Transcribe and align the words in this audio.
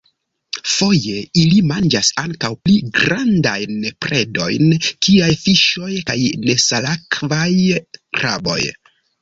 Foje 0.75 1.17
ili 1.41 1.59
manĝas 1.71 2.09
ankaŭ 2.21 2.49
pli 2.63 2.77
grandajn 2.99 3.85
predojn 4.07 4.65
kiaj 4.87 5.31
fiŝoj 5.45 5.93
kaj 6.09 6.19
nesalakvaj 6.49 7.55
kraboj. 8.01 8.61